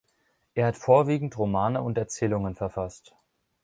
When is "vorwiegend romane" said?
0.77-1.83